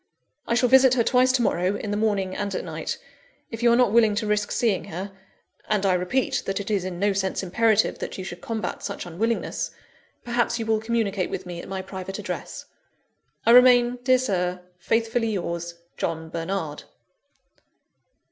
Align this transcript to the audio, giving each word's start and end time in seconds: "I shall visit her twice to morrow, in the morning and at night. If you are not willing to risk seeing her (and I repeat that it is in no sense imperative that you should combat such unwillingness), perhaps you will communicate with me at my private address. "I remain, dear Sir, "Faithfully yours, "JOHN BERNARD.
"I 0.47 0.55
shall 0.55 0.67
visit 0.67 0.95
her 0.95 1.03
twice 1.03 1.31
to 1.33 1.43
morrow, 1.43 1.75
in 1.75 1.91
the 1.91 1.95
morning 1.95 2.35
and 2.35 2.55
at 2.55 2.63
night. 2.65 2.97
If 3.51 3.61
you 3.61 3.71
are 3.71 3.75
not 3.75 3.91
willing 3.91 4.15
to 4.15 4.25
risk 4.25 4.51
seeing 4.51 4.85
her 4.85 5.11
(and 5.69 5.85
I 5.85 5.93
repeat 5.93 6.41
that 6.47 6.59
it 6.59 6.71
is 6.71 6.85
in 6.85 6.97
no 6.97 7.13
sense 7.13 7.43
imperative 7.43 7.99
that 7.99 8.17
you 8.17 8.23
should 8.23 8.41
combat 8.41 8.81
such 8.81 9.05
unwillingness), 9.05 9.69
perhaps 10.25 10.57
you 10.57 10.65
will 10.65 10.81
communicate 10.81 11.29
with 11.29 11.45
me 11.45 11.61
at 11.61 11.69
my 11.69 11.83
private 11.83 12.17
address. 12.17 12.65
"I 13.45 13.51
remain, 13.51 13.97
dear 14.01 14.17
Sir, 14.17 14.61
"Faithfully 14.79 15.33
yours, 15.33 15.75
"JOHN 15.97 16.29
BERNARD. 16.29 16.85